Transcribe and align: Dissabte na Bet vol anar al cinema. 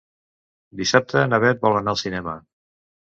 Dissabte 0.79 1.21
na 1.33 1.39
Bet 1.43 1.61
vol 1.65 1.77
anar 1.81 1.93
al 1.93 1.99
cinema. 2.05 2.35